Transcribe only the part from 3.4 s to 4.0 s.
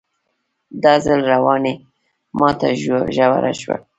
شوه